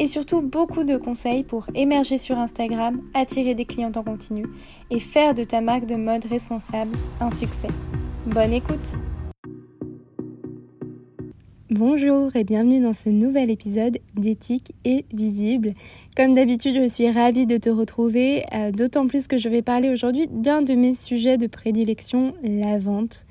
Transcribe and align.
et 0.00 0.06
surtout 0.06 0.40
beaucoup 0.40 0.82
de 0.82 0.96
conseils 0.96 1.44
pour 1.44 1.66
émerger 1.74 2.16
sur 2.16 2.38
Instagram, 2.38 3.02
attirer 3.12 3.54
des 3.54 3.66
clients 3.66 3.92
en 3.94 4.02
continu 4.02 4.46
et 4.90 4.98
faire 4.98 5.34
de 5.34 5.44
ta 5.44 5.60
marque 5.60 5.84
de 5.84 5.94
mode 5.94 6.24
responsable 6.24 6.96
un 7.20 7.30
succès. 7.30 7.68
Bonne 8.26 8.54
écoute 8.54 8.96
Bonjour 11.68 12.34
et 12.34 12.44
bienvenue 12.44 12.80
dans 12.80 12.94
ce 12.94 13.10
nouvel 13.10 13.50
épisode 13.50 13.98
d'éthique 14.16 14.72
et 14.84 15.04
visible. 15.12 15.70
Comme 16.16 16.34
d'habitude, 16.34 16.74
je 16.82 16.88
suis 16.88 17.10
ravie 17.10 17.46
de 17.46 17.58
te 17.58 17.70
retrouver, 17.70 18.42
euh, 18.52 18.72
d'autant 18.72 19.06
plus 19.06 19.28
que 19.28 19.38
je 19.38 19.48
vais 19.48 19.62
parler 19.62 19.88
aujourd'hui 19.88 20.26
d'un 20.28 20.62
de 20.62 20.74
mes 20.74 20.94
sujets 20.94 21.36
de 21.36 21.46
prédilection, 21.46 22.34
la 22.42 22.78
vente. 22.78 23.24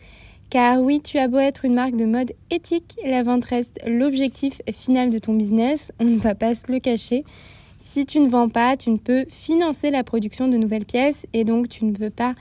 Car 0.50 0.82
oui, 0.82 1.00
tu 1.02 1.20
as 1.20 1.28
beau 1.28 1.38
être 1.38 1.64
une 1.66 1.76
marque 1.76 1.96
de 1.96 2.06
mode 2.06 2.32
éthique, 2.50 2.96
la 3.06 3.22
vente 3.22 3.46
reste 3.46 3.80
l'objectif 3.86 4.62
final 4.72 5.12
de 5.12 5.20
ton 5.20 5.34
business, 5.34 5.92
on 6.00 6.06
ne 6.06 6.18
va 6.18 6.34
pas 6.34 6.56
se 6.56 6.72
le 6.72 6.80
cacher. 6.80 7.24
Si 7.80 8.06
tu 8.08 8.20
ne 8.20 8.30
vends 8.30 8.50
pas, 8.50 8.76
tu 8.76 8.90
ne 8.90 8.98
peux 8.98 9.26
financer 9.30 9.92
la 9.92 10.04
production 10.04 10.48
de 10.48 10.58
nouvelles 10.58 10.86
pièces 10.86 11.28
et 11.34 11.44
donc 11.44 11.70
tu 11.70 11.86
ne 11.86 11.92
peux 11.92 12.10
pas 12.10 12.34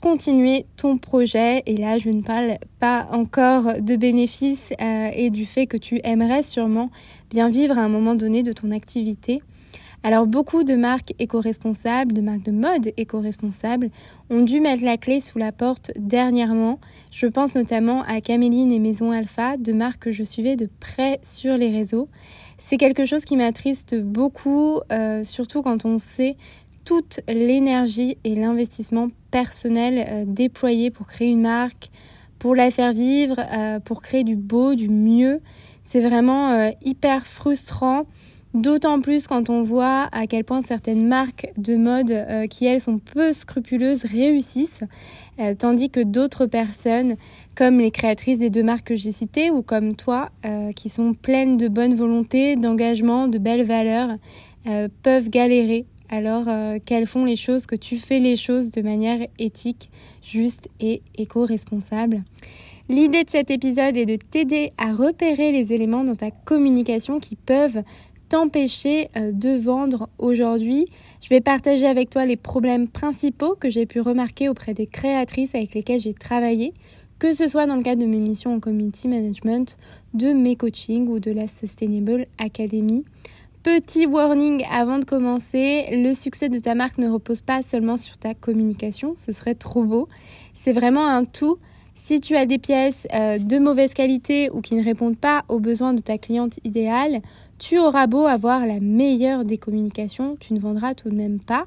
continuer 0.00 0.66
ton 0.76 0.98
projet. 0.98 1.62
Et 1.66 1.76
là, 1.76 1.98
je 1.98 2.10
ne 2.10 2.22
parle 2.22 2.58
pas 2.80 3.06
encore 3.12 3.80
de 3.80 3.94
bénéfices 3.94 4.72
euh, 4.80 5.10
et 5.14 5.30
du 5.30 5.46
fait 5.46 5.66
que 5.66 5.76
tu 5.76 6.00
aimerais 6.02 6.42
sûrement 6.42 6.90
bien 7.30 7.48
vivre 7.48 7.78
à 7.78 7.82
un 7.82 7.88
moment 7.88 8.16
donné 8.16 8.42
de 8.42 8.52
ton 8.52 8.72
activité. 8.72 9.40
Alors 10.04 10.26
beaucoup 10.26 10.64
de 10.64 10.74
marques 10.74 11.14
éco-responsables, 11.20 12.12
de 12.12 12.22
marques 12.22 12.42
de 12.42 12.50
mode 12.50 12.92
éco-responsables 12.96 13.88
ont 14.30 14.42
dû 14.42 14.58
mettre 14.58 14.84
la 14.84 14.96
clé 14.96 15.20
sous 15.20 15.38
la 15.38 15.52
porte 15.52 15.92
dernièrement. 15.96 16.80
Je 17.12 17.26
pense 17.28 17.54
notamment 17.54 18.02
à 18.02 18.20
Caméline 18.20 18.72
et 18.72 18.80
Maison 18.80 19.12
Alpha, 19.12 19.56
deux 19.56 19.74
marques 19.74 20.02
que 20.02 20.10
je 20.10 20.24
suivais 20.24 20.56
de 20.56 20.68
près 20.80 21.20
sur 21.22 21.56
les 21.56 21.70
réseaux. 21.70 22.08
C'est 22.58 22.78
quelque 22.78 23.04
chose 23.04 23.24
qui 23.24 23.36
m'attriste 23.36 23.94
beaucoup, 23.94 24.80
euh, 24.90 25.22
surtout 25.22 25.62
quand 25.62 25.84
on 25.84 25.98
sait 25.98 26.36
toute 26.84 27.20
l'énergie 27.28 28.18
et 28.24 28.34
l'investissement 28.34 29.08
personnel 29.30 30.04
euh, 30.04 30.24
déployé 30.26 30.90
pour 30.90 31.06
créer 31.06 31.30
une 31.30 31.42
marque, 31.42 31.90
pour 32.40 32.56
la 32.56 32.72
faire 32.72 32.92
vivre, 32.92 33.36
euh, 33.38 33.78
pour 33.78 34.02
créer 34.02 34.24
du 34.24 34.34
beau, 34.34 34.74
du 34.74 34.88
mieux. 34.88 35.40
C'est 35.84 36.00
vraiment 36.00 36.72
hyper 36.80 37.26
frustrant 37.26 38.06
D'autant 38.54 39.00
plus 39.00 39.26
quand 39.26 39.48
on 39.48 39.62
voit 39.62 40.08
à 40.12 40.26
quel 40.26 40.44
point 40.44 40.60
certaines 40.60 41.06
marques 41.06 41.50
de 41.56 41.74
mode 41.76 42.10
euh, 42.10 42.46
qui 42.46 42.66
elles 42.66 42.82
sont 42.82 42.98
peu 42.98 43.32
scrupuleuses 43.32 44.04
réussissent, 44.04 44.84
euh, 45.40 45.54
tandis 45.54 45.88
que 45.88 46.00
d'autres 46.00 46.44
personnes, 46.44 47.16
comme 47.54 47.78
les 47.78 47.90
créatrices 47.90 48.38
des 48.38 48.50
deux 48.50 48.62
marques 48.62 48.88
que 48.88 48.96
j'ai 48.96 49.10
citées 49.10 49.50
ou 49.50 49.62
comme 49.62 49.96
toi, 49.96 50.28
euh, 50.44 50.72
qui 50.72 50.90
sont 50.90 51.14
pleines 51.14 51.56
de 51.56 51.68
bonne 51.68 51.94
volonté, 51.94 52.56
d'engagement, 52.56 53.26
de 53.26 53.38
belles 53.38 53.64
valeurs, 53.64 54.16
peuvent 55.02 55.28
galérer 55.28 55.86
alors 56.08 56.44
qu'elles 56.84 57.06
font 57.06 57.24
les 57.24 57.34
choses, 57.34 57.66
que 57.66 57.74
tu 57.74 57.96
fais 57.96 58.20
les 58.20 58.36
choses 58.36 58.70
de 58.70 58.80
manière 58.80 59.26
éthique, 59.40 59.90
juste 60.22 60.68
et 60.78 61.02
éco-responsable. 61.18 62.22
L'idée 62.88 63.24
de 63.24 63.30
cet 63.30 63.50
épisode 63.50 63.96
est 63.96 64.06
de 64.06 64.16
t'aider 64.16 64.72
à 64.76 64.92
repérer 64.92 65.50
les 65.50 65.72
éléments 65.72 66.04
dans 66.04 66.14
ta 66.14 66.30
communication 66.30 67.20
qui 67.20 67.34
peuvent 67.34 67.82
t'empêcher 68.32 69.10
euh, 69.14 69.30
de 69.30 69.50
vendre 69.58 70.08
aujourd'hui. 70.18 70.86
Je 71.20 71.28
vais 71.28 71.42
partager 71.42 71.86
avec 71.86 72.08
toi 72.08 72.24
les 72.24 72.36
problèmes 72.36 72.88
principaux 72.88 73.54
que 73.60 73.68
j'ai 73.68 73.84
pu 73.84 74.00
remarquer 74.00 74.48
auprès 74.48 74.72
des 74.72 74.86
créatrices 74.86 75.54
avec 75.54 75.74
lesquelles 75.74 76.00
j'ai 76.00 76.14
travaillé, 76.14 76.72
que 77.18 77.34
ce 77.34 77.46
soit 77.46 77.66
dans 77.66 77.76
le 77.76 77.82
cadre 77.82 78.00
de 78.00 78.06
mes 78.06 78.16
missions 78.16 78.54
en 78.54 78.58
community 78.58 79.06
management, 79.06 79.76
de 80.14 80.32
mes 80.32 80.56
coachings 80.56 81.08
ou 81.08 81.18
de 81.18 81.30
la 81.30 81.46
Sustainable 81.46 82.26
Academy. 82.38 83.04
Petit 83.62 84.06
warning 84.06 84.64
avant 84.72 84.98
de 84.98 85.04
commencer, 85.04 85.88
le 85.92 86.14
succès 86.14 86.48
de 86.48 86.58
ta 86.58 86.74
marque 86.74 86.96
ne 86.96 87.10
repose 87.10 87.42
pas 87.42 87.60
seulement 87.60 87.98
sur 87.98 88.16
ta 88.16 88.32
communication, 88.32 89.14
ce 89.18 89.32
serait 89.32 89.54
trop 89.54 89.84
beau. 89.84 90.08
C'est 90.54 90.72
vraiment 90.72 91.06
un 91.06 91.26
tout. 91.26 91.58
Si 91.94 92.18
tu 92.20 92.34
as 92.36 92.46
des 92.46 92.58
pièces 92.58 93.06
euh, 93.12 93.38
de 93.38 93.58
mauvaise 93.58 93.92
qualité 93.92 94.48
ou 94.50 94.62
qui 94.62 94.74
ne 94.74 94.82
répondent 94.82 95.18
pas 95.18 95.44
aux 95.48 95.60
besoins 95.60 95.92
de 95.92 96.00
ta 96.00 96.16
cliente 96.16 96.58
idéale, 96.64 97.20
tu 97.62 97.78
auras 97.78 98.08
beau 98.08 98.26
avoir 98.26 98.66
la 98.66 98.80
meilleure 98.80 99.44
des 99.44 99.56
communications, 99.56 100.36
tu 100.40 100.52
ne 100.52 100.58
vendras 100.58 100.94
tout 100.94 101.10
de 101.10 101.14
même 101.14 101.38
pas. 101.38 101.66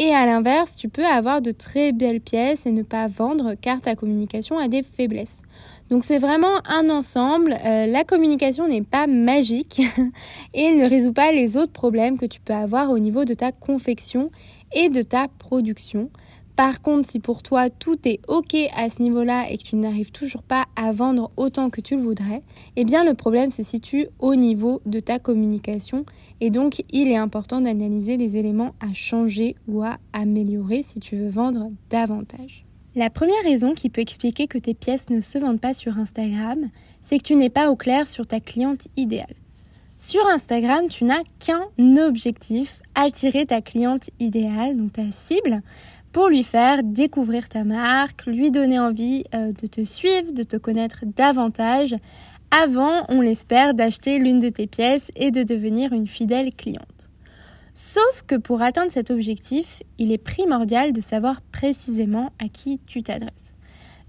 Et 0.00 0.12
à 0.12 0.26
l'inverse, 0.26 0.74
tu 0.74 0.88
peux 0.88 1.06
avoir 1.06 1.40
de 1.40 1.52
très 1.52 1.92
belles 1.92 2.20
pièces 2.20 2.66
et 2.66 2.72
ne 2.72 2.82
pas 2.82 3.06
vendre 3.06 3.54
car 3.54 3.80
ta 3.80 3.94
communication 3.94 4.58
a 4.58 4.66
des 4.66 4.82
faiblesses. 4.82 5.42
Donc 5.88 6.02
c'est 6.02 6.18
vraiment 6.18 6.60
un 6.64 6.90
ensemble. 6.90 7.56
Euh, 7.64 7.86
la 7.86 8.02
communication 8.02 8.66
n'est 8.66 8.82
pas 8.82 9.06
magique 9.06 9.80
et 10.54 10.72
ne 10.72 10.88
résout 10.88 11.12
pas 11.12 11.30
les 11.30 11.56
autres 11.56 11.72
problèmes 11.72 12.18
que 12.18 12.26
tu 12.26 12.40
peux 12.40 12.52
avoir 12.52 12.90
au 12.90 12.98
niveau 12.98 13.24
de 13.24 13.34
ta 13.34 13.52
confection 13.52 14.32
et 14.72 14.88
de 14.88 15.02
ta 15.02 15.28
production. 15.38 16.10
Par 16.60 16.82
contre, 16.82 17.08
si 17.08 17.20
pour 17.20 17.42
toi 17.42 17.70
tout 17.70 17.96
est 18.06 18.20
OK 18.28 18.54
à 18.76 18.90
ce 18.90 19.00
niveau-là 19.00 19.50
et 19.50 19.56
que 19.56 19.62
tu 19.62 19.76
n'arrives 19.76 20.12
toujours 20.12 20.42
pas 20.42 20.66
à 20.76 20.92
vendre 20.92 21.30
autant 21.38 21.70
que 21.70 21.80
tu 21.80 21.96
le 21.96 22.02
voudrais, 22.02 22.42
eh 22.76 22.84
bien 22.84 23.02
le 23.02 23.14
problème 23.14 23.50
se 23.50 23.62
situe 23.62 24.08
au 24.18 24.34
niveau 24.34 24.82
de 24.84 25.00
ta 25.00 25.18
communication 25.18 26.04
et 26.42 26.50
donc 26.50 26.82
il 26.90 27.08
est 27.08 27.16
important 27.16 27.62
d'analyser 27.62 28.18
les 28.18 28.36
éléments 28.36 28.74
à 28.78 28.92
changer 28.92 29.56
ou 29.68 29.82
à 29.82 29.96
améliorer 30.12 30.82
si 30.82 31.00
tu 31.00 31.16
veux 31.16 31.30
vendre 31.30 31.70
davantage. 31.88 32.66
La 32.94 33.08
première 33.08 33.42
raison 33.42 33.72
qui 33.72 33.88
peut 33.88 34.02
expliquer 34.02 34.46
que 34.46 34.58
tes 34.58 34.74
pièces 34.74 35.08
ne 35.08 35.22
se 35.22 35.38
vendent 35.38 35.62
pas 35.62 35.72
sur 35.72 35.96
Instagram, 35.96 36.68
c'est 37.00 37.16
que 37.16 37.24
tu 37.24 37.36
n'es 37.36 37.48
pas 37.48 37.70
au 37.70 37.76
clair 37.76 38.06
sur 38.06 38.26
ta 38.26 38.38
cliente 38.38 38.86
idéale. 38.98 39.34
Sur 39.96 40.26
Instagram, 40.28 40.88
tu 40.88 41.04
n'as 41.04 41.22
qu'un 41.38 41.96
objectif, 42.06 42.80
attirer 42.94 43.44
ta 43.44 43.60
cliente 43.60 44.08
idéale, 44.18 44.76
donc 44.76 44.94
ta 44.94 45.10
cible, 45.10 45.62
pour 46.12 46.28
lui 46.28 46.42
faire 46.42 46.82
découvrir 46.82 47.48
ta 47.48 47.64
marque, 47.64 48.26
lui 48.26 48.50
donner 48.50 48.78
envie 48.78 49.24
euh, 49.34 49.52
de 49.52 49.66
te 49.66 49.84
suivre, 49.84 50.32
de 50.32 50.42
te 50.42 50.56
connaître 50.56 51.04
davantage, 51.16 51.96
avant, 52.50 53.04
on 53.08 53.20
l'espère, 53.20 53.74
d'acheter 53.74 54.18
l'une 54.18 54.40
de 54.40 54.48
tes 54.48 54.66
pièces 54.66 55.12
et 55.14 55.30
de 55.30 55.44
devenir 55.44 55.92
une 55.92 56.08
fidèle 56.08 56.52
cliente. 56.52 57.10
Sauf 57.74 58.24
que 58.26 58.34
pour 58.34 58.60
atteindre 58.60 58.90
cet 58.90 59.10
objectif, 59.10 59.82
il 59.98 60.10
est 60.12 60.18
primordial 60.18 60.92
de 60.92 61.00
savoir 61.00 61.40
précisément 61.52 62.32
à 62.42 62.48
qui 62.48 62.80
tu 62.86 63.02
t'adresses. 63.02 63.54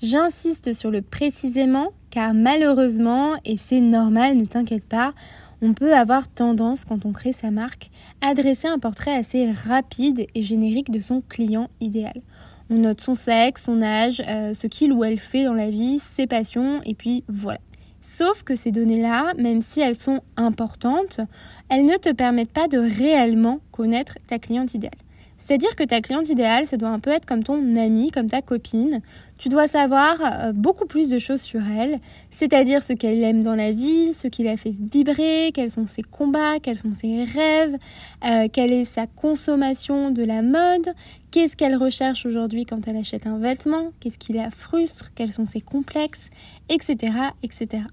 J'insiste 0.01 0.73
sur 0.73 0.89
le 0.89 1.03
précisément 1.03 1.93
car 2.09 2.33
malheureusement, 2.33 3.35
et 3.45 3.57
c'est 3.57 3.79
normal, 3.79 4.35
ne 4.35 4.45
t'inquiète 4.45 4.87
pas, 4.87 5.13
on 5.61 5.73
peut 5.73 5.93
avoir 5.93 6.27
tendance, 6.27 6.85
quand 6.85 7.05
on 7.05 7.11
crée 7.11 7.33
sa 7.33 7.51
marque, 7.51 7.91
à 8.21 8.33
dresser 8.33 8.67
un 8.67 8.79
portrait 8.79 9.15
assez 9.15 9.51
rapide 9.51 10.25
et 10.33 10.41
générique 10.41 10.91
de 10.91 10.99
son 10.99 11.21
client 11.21 11.69
idéal. 11.79 12.21
On 12.69 12.77
note 12.77 13.01
son 13.01 13.15
sexe, 13.15 13.65
son 13.65 13.81
âge, 13.81 14.23
euh, 14.27 14.53
ce 14.53 14.65
qu'il 14.67 14.93
ou 14.93 15.03
elle 15.03 15.19
fait 15.19 15.43
dans 15.43 15.53
la 15.53 15.69
vie, 15.69 15.99
ses 15.99 16.25
passions, 16.25 16.81
et 16.85 16.95
puis 16.95 17.23
voilà. 17.27 17.59
Sauf 17.99 18.43
que 18.43 18.55
ces 18.55 18.71
données-là, 18.71 19.33
même 19.37 19.61
si 19.61 19.81
elles 19.81 19.95
sont 19.95 20.21
importantes, 20.35 21.21
elles 21.69 21.85
ne 21.85 21.97
te 21.97 22.11
permettent 22.11 22.51
pas 22.51 22.67
de 22.67 22.79
réellement 22.79 23.59
connaître 23.71 24.15
ta 24.27 24.39
cliente 24.39 24.73
idéale. 24.73 24.97
C'est-à-dire 25.37 25.75
que 25.75 25.83
ta 25.83 26.01
cliente 26.01 26.29
idéale, 26.29 26.65
ça 26.65 26.77
doit 26.77 26.89
un 26.89 26.99
peu 26.99 27.11
être 27.11 27.25
comme 27.25 27.43
ton 27.43 27.75
amie, 27.75 28.11
comme 28.11 28.29
ta 28.29 28.41
copine. 28.41 29.01
Tu 29.41 29.49
dois 29.49 29.65
savoir 29.65 30.19
euh, 30.21 30.51
beaucoup 30.51 30.85
plus 30.85 31.09
de 31.09 31.17
choses 31.17 31.41
sur 31.41 31.61
elle, 31.61 31.99
c'est-à-dire 32.29 32.83
ce 32.83 32.93
qu'elle 32.93 33.23
aime 33.23 33.41
dans 33.41 33.55
la 33.55 33.71
vie, 33.71 34.13
ce 34.13 34.27
qui 34.27 34.43
la 34.43 34.55
fait 34.55 34.69
vibrer, 34.69 35.49
quels 35.51 35.71
sont 35.71 35.87
ses 35.87 36.03
combats, 36.03 36.59
quels 36.59 36.77
sont 36.77 36.93
ses 36.93 37.23
rêves, 37.23 37.75
euh, 38.23 38.47
quelle 38.53 38.71
est 38.71 38.85
sa 38.85 39.07
consommation 39.07 40.11
de 40.11 40.21
la 40.21 40.43
mode, 40.43 40.93
qu'est-ce 41.31 41.57
qu'elle 41.57 41.75
recherche 41.75 42.27
aujourd'hui 42.27 42.67
quand 42.67 42.87
elle 42.87 42.97
achète 42.97 43.25
un 43.25 43.39
vêtement, 43.39 43.93
qu'est-ce 43.99 44.19
qui 44.19 44.31
la 44.31 44.51
frustre, 44.51 45.09
quels 45.15 45.31
sont 45.31 45.47
ses 45.47 45.61
complexes, 45.61 46.29
etc., 46.69 47.11
etc. 47.41 47.85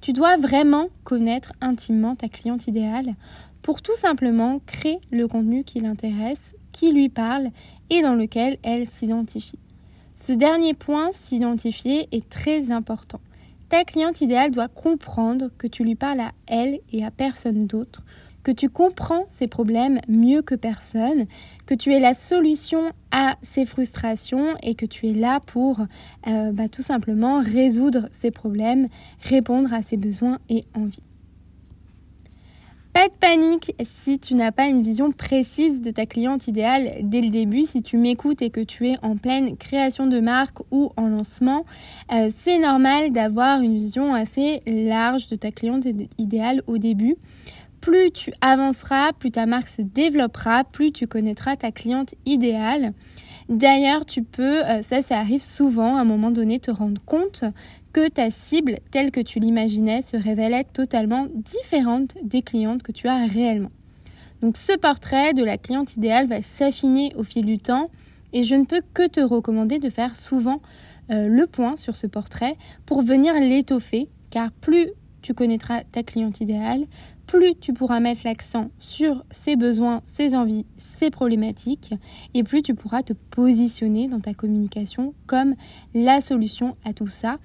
Tu 0.00 0.12
dois 0.12 0.36
vraiment 0.36 0.88
connaître 1.04 1.52
intimement 1.60 2.16
ta 2.16 2.28
cliente 2.28 2.66
idéale 2.66 3.14
pour 3.62 3.82
tout 3.82 3.94
simplement 3.94 4.60
créer 4.66 4.98
le 5.12 5.28
contenu 5.28 5.62
qui 5.62 5.78
l'intéresse, 5.78 6.56
qui 6.72 6.90
lui 6.90 7.08
parle 7.08 7.50
et 7.88 8.02
dans 8.02 8.16
lequel 8.16 8.58
elle 8.64 8.88
s'identifie. 8.88 9.60
Ce 10.20 10.32
dernier 10.32 10.74
point, 10.74 11.10
s'identifier, 11.12 12.08
est 12.10 12.28
très 12.28 12.72
important. 12.72 13.20
Ta 13.68 13.84
cliente 13.84 14.20
idéale 14.20 14.50
doit 14.50 14.66
comprendre 14.66 15.48
que 15.58 15.68
tu 15.68 15.84
lui 15.84 15.94
parles 15.94 16.18
à 16.18 16.32
elle 16.48 16.80
et 16.92 17.04
à 17.04 17.12
personne 17.12 17.68
d'autre, 17.68 18.02
que 18.42 18.50
tu 18.50 18.68
comprends 18.68 19.26
ses 19.28 19.46
problèmes 19.46 20.00
mieux 20.08 20.42
que 20.42 20.56
personne, 20.56 21.26
que 21.66 21.74
tu 21.74 21.94
es 21.94 22.00
la 22.00 22.14
solution 22.14 22.90
à 23.12 23.36
ses 23.42 23.64
frustrations 23.64 24.56
et 24.60 24.74
que 24.74 24.86
tu 24.86 25.06
es 25.06 25.14
là 25.14 25.38
pour 25.38 25.82
euh, 26.26 26.50
bah, 26.50 26.68
tout 26.68 26.82
simplement 26.82 27.40
résoudre 27.40 28.08
ses 28.10 28.32
problèmes, 28.32 28.88
répondre 29.22 29.72
à 29.72 29.82
ses 29.82 29.96
besoins 29.96 30.40
et 30.48 30.64
envies. 30.74 31.04
Pas 32.98 33.06
de 33.06 33.12
panique 33.12 33.76
si 33.84 34.18
tu 34.18 34.34
n'as 34.34 34.50
pas 34.50 34.66
une 34.66 34.82
vision 34.82 35.12
précise 35.12 35.80
de 35.80 35.92
ta 35.92 36.04
cliente 36.04 36.48
idéale 36.48 36.96
dès 37.02 37.20
le 37.20 37.28
début. 37.28 37.62
Si 37.62 37.80
tu 37.80 37.96
m'écoutes 37.96 38.42
et 38.42 38.50
que 38.50 38.60
tu 38.60 38.88
es 38.88 38.96
en 39.02 39.16
pleine 39.16 39.56
création 39.56 40.08
de 40.08 40.18
marque 40.18 40.58
ou 40.72 40.90
en 40.96 41.06
lancement, 41.06 41.64
euh, 42.12 42.28
c'est 42.36 42.58
normal 42.58 43.12
d'avoir 43.12 43.60
une 43.60 43.78
vision 43.78 44.14
assez 44.14 44.62
large 44.66 45.28
de 45.28 45.36
ta 45.36 45.52
cliente 45.52 45.86
idéale 46.18 46.64
au 46.66 46.78
début. 46.78 47.14
Plus 47.80 48.10
tu 48.10 48.32
avanceras, 48.40 49.12
plus 49.12 49.30
ta 49.30 49.46
marque 49.46 49.68
se 49.68 49.82
développera, 49.82 50.64
plus 50.64 50.90
tu 50.90 51.06
connaîtras 51.06 51.54
ta 51.54 51.70
cliente 51.70 52.16
idéale. 52.26 52.94
D'ailleurs, 53.48 54.04
tu 54.04 54.24
peux, 54.24 54.64
euh, 54.66 54.82
ça, 54.82 55.02
ça 55.02 55.20
arrive 55.20 55.40
souvent 55.40 55.96
à 55.96 56.00
un 56.00 56.04
moment 56.04 56.32
donné, 56.32 56.58
te 56.58 56.72
rendre 56.72 57.00
compte 57.06 57.44
que 57.92 58.08
ta 58.08 58.30
cible, 58.30 58.78
telle 58.90 59.10
que 59.10 59.20
tu 59.20 59.38
l'imaginais, 59.38 60.02
se 60.02 60.16
révélait 60.16 60.64
totalement 60.64 61.26
différente 61.34 62.16
des 62.22 62.42
clientes 62.42 62.82
que 62.82 62.92
tu 62.92 63.08
as 63.08 63.26
réellement. 63.26 63.70
Donc 64.40 64.56
ce 64.56 64.76
portrait 64.76 65.34
de 65.34 65.42
la 65.42 65.58
cliente 65.58 65.96
idéale 65.96 66.26
va 66.26 66.42
s'affiner 66.42 67.12
au 67.16 67.24
fil 67.24 67.44
du 67.44 67.58
temps 67.58 67.90
et 68.32 68.44
je 68.44 68.54
ne 68.54 68.64
peux 68.64 68.82
que 68.94 69.08
te 69.08 69.20
recommander 69.20 69.78
de 69.78 69.90
faire 69.90 70.14
souvent 70.14 70.60
euh, 71.10 71.28
le 71.28 71.46
point 71.46 71.76
sur 71.76 71.96
ce 71.96 72.06
portrait 72.06 72.56
pour 72.86 73.02
venir 73.02 73.34
l'étoffer 73.34 74.08
car 74.30 74.52
plus 74.52 74.90
tu 75.22 75.34
connaîtras 75.34 75.82
ta 75.84 76.02
cliente 76.02 76.40
idéale, 76.40 76.84
plus 77.26 77.54
tu 77.54 77.72
pourras 77.72 78.00
mettre 78.00 78.22
l'accent 78.24 78.70
sur 78.78 79.24
ses 79.30 79.56
besoins, 79.56 80.00
ses 80.04 80.34
envies, 80.34 80.64
ses 80.76 81.10
problématiques, 81.10 81.94
et 82.34 82.42
plus 82.42 82.62
tu 82.62 82.74
pourras 82.74 83.02
te 83.02 83.12
positionner 83.12 84.08
dans 84.08 84.20
ta 84.20 84.32
communication 84.32 85.14
comme 85.26 85.54
la 85.94 86.20
solution 86.20 86.76
à 86.84 86.92
tout 86.92 87.08
ça. 87.08 87.38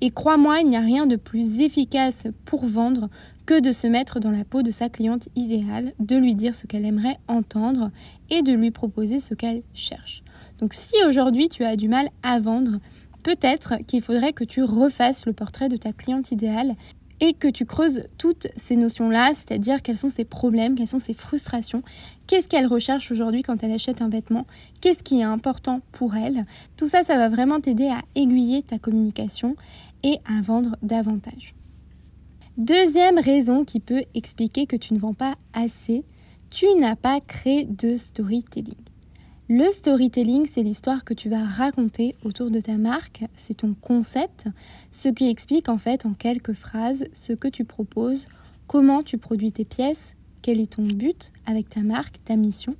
Et 0.00 0.10
crois-moi, 0.10 0.60
il 0.60 0.68
n'y 0.68 0.76
a 0.76 0.80
rien 0.80 1.06
de 1.06 1.16
plus 1.16 1.60
efficace 1.60 2.24
pour 2.44 2.66
vendre 2.66 3.10
que 3.44 3.60
de 3.60 3.72
se 3.72 3.86
mettre 3.86 4.20
dans 4.20 4.30
la 4.30 4.44
peau 4.44 4.62
de 4.62 4.70
sa 4.70 4.88
cliente 4.88 5.28
idéale, 5.36 5.92
de 5.98 6.16
lui 6.16 6.34
dire 6.34 6.54
ce 6.54 6.66
qu'elle 6.66 6.84
aimerait 6.84 7.18
entendre 7.28 7.90
et 8.30 8.42
de 8.42 8.52
lui 8.52 8.70
proposer 8.70 9.20
ce 9.20 9.34
qu'elle 9.34 9.62
cherche. 9.74 10.22
Donc 10.58 10.72
si 10.72 10.94
aujourd'hui 11.06 11.48
tu 11.48 11.64
as 11.64 11.76
du 11.76 11.88
mal 11.88 12.08
à 12.22 12.38
vendre, 12.38 12.78
peut-être 13.22 13.76
qu'il 13.86 14.02
faudrait 14.02 14.32
que 14.32 14.44
tu 14.44 14.62
refasses 14.62 15.26
le 15.26 15.32
portrait 15.32 15.68
de 15.68 15.76
ta 15.76 15.92
cliente 15.92 16.30
idéale 16.30 16.76
et 17.20 17.34
que 17.34 17.48
tu 17.48 17.66
creuses 17.66 18.04
toutes 18.16 18.46
ces 18.56 18.76
notions-là, 18.76 19.32
c'est-à-dire 19.34 19.82
quels 19.82 19.98
sont 19.98 20.08
ses 20.08 20.24
problèmes, 20.24 20.74
quelles 20.74 20.86
sont 20.86 21.00
ses 21.00 21.12
frustrations, 21.12 21.82
qu'est-ce 22.26 22.48
qu'elle 22.48 22.66
recherche 22.66 23.12
aujourd'hui 23.12 23.42
quand 23.42 23.62
elle 23.62 23.72
achète 23.72 24.00
un 24.00 24.08
vêtement, 24.08 24.46
qu'est-ce 24.80 25.02
qui 25.02 25.20
est 25.20 25.24
important 25.24 25.80
pour 25.92 26.16
elle. 26.16 26.46
Tout 26.76 26.88
ça, 26.88 27.04
ça 27.04 27.16
va 27.16 27.28
vraiment 27.28 27.60
t'aider 27.60 27.88
à 27.88 28.00
aiguiller 28.14 28.62
ta 28.62 28.78
communication 28.78 29.56
et 30.02 30.18
à 30.24 30.40
vendre 30.40 30.76
davantage. 30.82 31.54
Deuxième 32.56 33.18
raison 33.18 33.64
qui 33.64 33.80
peut 33.80 34.04
expliquer 34.14 34.66
que 34.66 34.76
tu 34.76 34.94
ne 34.94 34.98
vends 34.98 35.14
pas 35.14 35.36
assez, 35.52 36.04
tu 36.50 36.66
n'as 36.78 36.96
pas 36.96 37.20
créé 37.20 37.64
de 37.64 37.96
storytelling. 37.96 38.74
Le 39.48 39.70
storytelling, 39.72 40.46
c'est 40.46 40.62
l'histoire 40.62 41.04
que 41.04 41.14
tu 41.14 41.28
vas 41.28 41.44
raconter 41.44 42.14
autour 42.24 42.50
de 42.50 42.60
ta 42.60 42.76
marque, 42.76 43.24
c'est 43.34 43.58
ton 43.58 43.74
concept, 43.74 44.46
ce 44.92 45.08
qui 45.08 45.28
explique 45.28 45.68
en 45.68 45.78
fait 45.78 46.06
en 46.06 46.12
quelques 46.12 46.52
phrases 46.52 47.04
ce 47.12 47.32
que 47.32 47.48
tu 47.48 47.64
proposes, 47.64 48.28
comment 48.66 49.02
tu 49.02 49.18
produis 49.18 49.50
tes 49.50 49.64
pièces, 49.64 50.14
quel 50.42 50.60
est 50.60 50.74
ton 50.74 50.82
but 50.82 51.32
avec 51.46 51.68
ta 51.68 51.80
marque, 51.80 52.22
ta 52.24 52.36
mission 52.36 52.76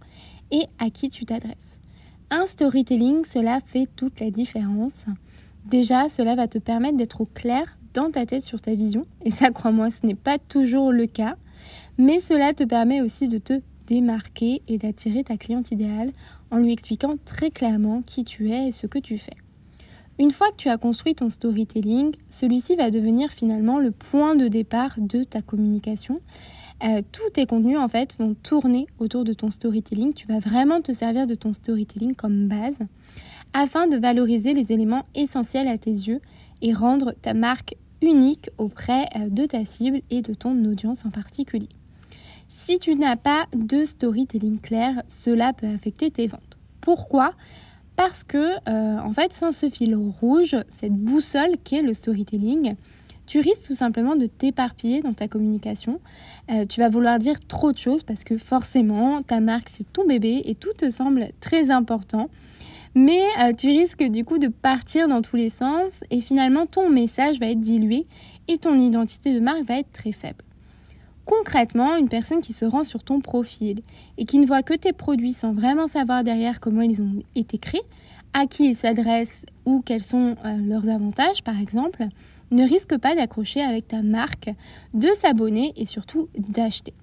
et 0.53 0.67
à 0.79 0.91
qui 0.91 1.09
tu 1.09 1.25
t'adresses. 1.25 1.81
Un 2.31 2.47
storytelling, 2.47 3.25
cela 3.25 3.59
fait 3.59 3.89
toute 3.97 4.21
la 4.21 4.31
différence. 4.31 5.07
Déjà, 5.67 6.09
cela 6.09 6.35
va 6.35 6.49
te 6.49 6.59
permettre 6.59 6.97
d'être 6.97 7.21
au 7.21 7.27
clair 7.27 7.79
dans 7.95 8.11
ta 8.11 8.27
tête 8.27 8.43
sur 8.43 8.61
ta 8.61 8.75
vision, 8.75 9.07
et 9.25 9.31
ça, 9.31 9.51
crois-moi, 9.51 9.91
ce 9.91 10.07
n'est 10.07 10.15
pas 10.15 10.39
toujours 10.39 10.93
le 10.93 11.07
cas, 11.07 11.37
mais 11.99 12.21
cela 12.21 12.55
te 12.55 12.65
permet 12.65 13.01
aussi 13.01 13.29
de 13.29 13.39
te 13.39 13.61
démarquer 13.87 14.63
et 14.69 14.79
d'attirer 14.79 15.25
ta 15.25 15.37
cliente 15.37 15.73
idéale 15.73 16.13
en 16.51 16.59
lui 16.59 16.73
expliquant 16.73 17.17
très 17.25 17.51
clairement 17.51 18.03
qui 18.03 18.25
tu 18.25 18.51
es 18.51 18.69
et 18.69 18.73
ce 18.73 18.87
que 18.87 18.99
tu 18.99 19.19
fais. 19.19 19.37
Une 20.21 20.31
fois 20.31 20.51
que 20.51 20.57
tu 20.57 20.69
as 20.69 20.77
construit 20.77 21.15
ton 21.15 21.31
storytelling, 21.31 22.13
celui-ci 22.29 22.77
va 22.77 22.91
devenir 22.91 23.31
finalement 23.31 23.79
le 23.79 23.91
point 23.91 24.37
de 24.37 24.49
départ 24.49 24.95
de 24.99 25.23
ta 25.25 25.41
communication. 25.41 26.21
Euh, 26.85 27.03
tous 27.11 27.31
tes 27.31 27.47
contenus 27.47 27.79
en 27.79 27.89
fait 27.89 28.17
vont 28.19 28.35
tourner 28.35 28.87
autour 28.99 29.25
de 29.25 29.33
ton 29.33 29.51
storytelling. 29.51 30.13
Tu 30.13 30.27
vas 30.27 30.39
vraiment 30.39 30.83
te 30.83 30.93
servir 30.93 31.27
de 31.27 31.35
ton 31.35 31.53
storytelling 31.53 32.15
comme 32.15 32.49
base 32.49 32.81
afin 33.53 33.87
de 33.87 33.97
valoriser 33.97 34.55
les 34.55 34.73
éléments 34.73 35.07
essentiels 35.15 35.69
à 35.69 35.79
tes 35.79 35.91
yeux 35.91 36.21
et 36.63 36.73
rendre 36.73 37.15
ta 37.21 37.35
marque 37.35 37.75
unique 38.03 38.51
auprès 38.59 39.09
euh, 39.17 39.29
de 39.29 39.47
ta 39.47 39.65
cible 39.65 40.01
et 40.11 40.23
de 40.23 40.35
ton 40.35 40.65
audience 40.65 41.05
en 41.05 41.11
particulier. 41.11 41.69
Si 42.49 42.79
tu 42.79 42.97
n'as 42.97 43.17
pas 43.17 43.47
de 43.55 43.85
storytelling 43.85 44.59
clair, 44.59 45.03
cela 45.09 45.53
peut 45.53 45.69
affecter 45.69 46.11
tes 46.11 46.27
ventes. 46.27 46.59
Pourquoi? 46.81 47.35
Parce 47.97 48.25
que, 48.25 48.55
euh, 48.69 48.99
en 48.99 49.13
fait, 49.13 49.33
sans 49.33 49.53
ce 49.53 49.69
fil 49.69 49.95
rouge, 49.95 50.57
cette 50.69 50.95
boussole 50.95 51.57
qu'est 51.63 51.83
le 51.83 51.95
storytelling, 51.95 52.75
tu 53.27 53.39
risques 53.39 53.67
tout 53.67 53.75
simplement 53.77 54.17
de 54.17 54.27
t'éparpiller 54.27 55.03
dans 55.03 55.13
ta 55.13 55.29
communication. 55.29 56.01
Euh, 56.51 56.65
tu 56.65 56.81
vas 56.81 56.89
vouloir 56.89 57.21
dire 57.21 57.39
trop 57.39 57.71
de 57.71 57.79
choses 57.79 58.03
parce 58.03 58.25
que 58.25 58.37
forcément, 58.37 59.23
ta 59.23 59.39
marque, 59.39 59.69
c'est 59.71 59.93
ton 59.93 60.05
bébé 60.05 60.43
et 60.47 60.57
tout 60.57 60.73
te 60.73 60.91
semble 60.91 61.29
très 61.41 61.71
important. 61.71 62.29
Mais 62.95 63.23
euh, 63.39 63.53
tu 63.53 63.69
risques 63.69 64.03
du 64.03 64.25
coup 64.25 64.39
de 64.39 64.49
partir 64.49 65.07
dans 65.07 65.23
tous 65.23 65.37
les 65.37 65.49
sens 65.49 66.03
et 66.11 66.21
finalement 66.21 66.67
ton 66.67 66.91
message 66.91 67.39
va 67.39 67.47
être 67.47 67.61
dilué 67.61 68.07
et 68.49 68.59
ton 68.59 68.77
identité 68.77 69.33
de 69.33 69.39
marque 69.39 69.63
va 69.63 69.79
être 69.79 69.93
très 69.93 70.11
faible. 70.13 70.45
Concrètement, 71.25 71.97
une 71.97 72.09
personne 72.09 72.41
qui 72.41 72.53
se 72.53 72.65
rend 72.65 72.83
sur 72.83 73.05
ton 73.05 73.21
profil 73.21 73.83
et 74.19 74.25
qui 74.25 74.41
ne 74.41 74.47
voit 74.47 74.65
que 74.65 74.75
tes 74.75 74.93
produits 74.93 75.33
sans 75.33 75.53
vraiment 75.53 75.87
savoir 75.87 76.25
derrière 76.25 76.59
comment 76.59 76.83
ils 76.83 77.01
ont 77.01 77.23
été 77.37 77.59
créés, 77.59 77.85
à 78.33 78.47
qui 78.47 78.71
ils 78.71 78.75
s'adressent 78.75 79.43
ou 79.65 79.83
quels 79.83 80.03
sont 80.03 80.35
euh, 80.45 80.57
leurs 80.57 80.89
avantages 80.89 81.45
par 81.45 81.61
exemple, 81.61 82.09
ne 82.51 82.65
risque 82.65 82.99
pas 82.99 83.15
d'accrocher 83.15 83.63
avec 83.63 83.87
ta 83.87 84.03
marque, 84.03 84.51
de 84.95 85.09
s'abonner 85.15 85.73
et 85.77 85.85
surtout 85.85 86.29
d'acheter. 86.37 86.95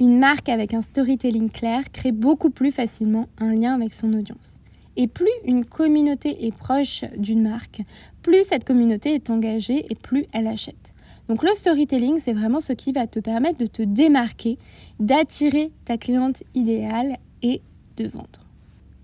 Une 0.00 0.18
marque 0.18 0.48
avec 0.48 0.72
un 0.72 0.80
storytelling 0.82 1.50
clair 1.50 1.82
crée 1.92 2.12
beaucoup 2.12 2.50
plus 2.50 2.70
facilement 2.70 3.26
un 3.38 3.54
lien 3.54 3.74
avec 3.74 3.92
son 3.92 4.12
audience. 4.14 4.55
Et 4.96 5.08
plus 5.08 5.30
une 5.44 5.64
communauté 5.64 6.46
est 6.46 6.56
proche 6.56 7.04
d'une 7.16 7.42
marque, 7.42 7.82
plus 8.22 8.44
cette 8.44 8.64
communauté 8.64 9.14
est 9.14 9.30
engagée 9.30 9.86
et 9.90 9.94
plus 9.94 10.26
elle 10.32 10.46
achète. 10.46 10.94
Donc 11.28 11.42
le 11.42 11.54
storytelling, 11.54 12.20
c'est 12.20 12.32
vraiment 12.32 12.60
ce 12.60 12.72
qui 12.72 12.92
va 12.92 13.06
te 13.06 13.18
permettre 13.18 13.58
de 13.58 13.66
te 13.66 13.82
démarquer, 13.82 14.58
d'attirer 15.00 15.70
ta 15.84 15.98
cliente 15.98 16.42
idéale 16.54 17.16
et 17.42 17.60
de 17.96 18.08
vendre. 18.08 18.40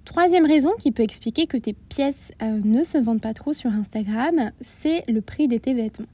Troisième 0.05 0.47
raison 0.47 0.71
qui 0.78 0.93
peut 0.93 1.02
expliquer 1.02 1.47
que 1.47 1.57
tes 1.57 1.73
pièces 1.73 2.33
euh, 2.43 2.61
ne 2.64 2.83
se 2.85 2.99
vendent 2.99 3.21
pas 3.21 3.35
trop 3.35 3.52
sur 3.52 3.71
Instagram, 3.71 4.50
c'est 4.61 5.05
le 5.09 5.21
prix 5.21 5.49
de 5.49 5.57
tes 5.59 5.75
vêtements. 5.75 6.09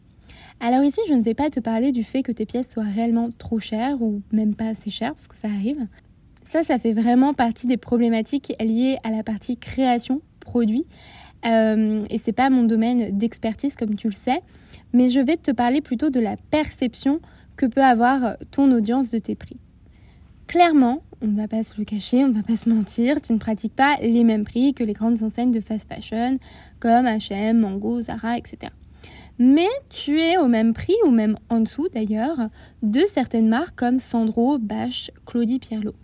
Alors 0.61 0.83
ici, 0.83 1.01
je 1.09 1.15
ne 1.15 1.23
vais 1.23 1.35
pas 1.35 1.51
te 1.51 1.61
parler 1.61 1.93
du 1.93 2.05
fait 2.05 2.23
que 2.23 2.33
tes 2.33 2.45
pièces 2.45 2.73
soient 2.73 2.83
réellement 2.83 3.31
trop 3.39 3.61
chères 3.61 4.03
ou 4.03 4.23
même 4.33 4.55
pas 4.55 4.69
assez 4.69 4.91
chères, 4.91 5.13
parce 5.13 5.29
que 5.29 5.39
ça 5.39 5.49
arrive. 5.49 5.87
Ça, 6.49 6.63
ça 6.63 6.79
fait 6.79 6.93
vraiment 6.93 7.35
partie 7.35 7.67
des 7.67 7.77
problématiques 7.77 8.55
liées 8.61 8.99
à 9.05 9.11
la 9.11 9.23
partie 9.23 9.57
création, 9.57 10.23
produit. 10.41 10.87
Euh, 11.47 12.05
et 12.11 12.19
c'est 12.19 12.33
pas 12.33 12.51
mon 12.51 12.65
domaine 12.65 13.17
d'expertise, 13.17 13.77
comme 13.77 13.95
tu 13.95 14.09
le 14.09 14.15
sais 14.15 14.43
mais 14.93 15.09
je 15.09 15.21
vais 15.21 15.37
te 15.37 15.51
parler 15.51 15.81
plutôt 15.81 16.11
de 16.11 16.21
la 16.21 16.37
perception 16.51 17.21
que 17.57 17.67
peut 17.67 17.83
avoir 17.83 18.37
ton 18.51 18.71
audience 18.73 19.11
de 19.11 19.19
tes 19.19 19.35
prix. 19.35 19.59
Clairement, 20.47 21.03
on 21.21 21.27
ne 21.27 21.37
va 21.37 21.49
pas 21.49 21.63
se 21.63 21.77
le 21.77 21.85
cacher, 21.85 22.25
on 22.25 22.29
ne 22.29 22.35
va 22.35 22.43
pas 22.43 22.57
se 22.57 22.69
mentir, 22.69 23.21
tu 23.21 23.33
ne 23.33 23.39
pratiques 23.39 23.75
pas 23.75 23.97
les 24.01 24.25
mêmes 24.25 24.45
prix 24.45 24.73
que 24.73 24.85
les 24.85 24.95
grandes 24.95 25.23
enseignes 25.23 25.51
de 25.51 25.61
fast 25.61 25.89
fashion 25.89 26.39
comme 26.81 27.07
H&M, 27.07 27.59
Mango, 27.59 28.01
Zara, 28.01 28.39
etc. 28.39 28.73
Mais 29.39 29.69
tu 29.91 30.19
es 30.19 30.39
au 30.39 30.49
même 30.49 30.73
prix, 30.73 30.97
ou 31.07 31.11
même 31.11 31.37
en 31.49 31.61
dessous 31.61 31.89
d'ailleurs, 31.93 32.49
de 32.83 33.01
certaines 33.09 33.49
marques 33.49 33.77
comme 33.77 34.01
Sandro, 34.01 34.59
Bache, 34.59 35.11
Claudie 35.27 35.59
Pierlot. 35.59 35.95